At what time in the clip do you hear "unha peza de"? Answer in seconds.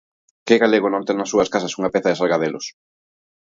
1.79-2.17